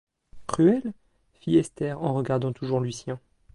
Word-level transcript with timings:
Cruelle?… 0.47 0.93
fit 1.35 1.57
Esther 1.59 2.01
en 2.01 2.15
regardant 2.15 2.53
toujours 2.53 2.79
Lucien. 2.79 3.19